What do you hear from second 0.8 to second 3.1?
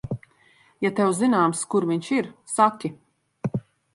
Ja tev zināms, kur viņš ir, saki.